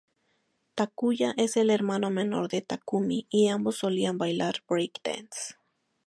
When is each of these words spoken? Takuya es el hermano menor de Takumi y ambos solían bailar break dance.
Takuya 0.73 1.35
es 1.37 1.57
el 1.57 1.69
hermano 1.69 2.09
menor 2.09 2.47
de 2.47 2.61
Takumi 2.63 3.27
y 3.29 3.49
ambos 3.49 3.75
solían 3.77 4.17
bailar 4.17 4.63
break 4.67 4.93
dance. 5.03 5.53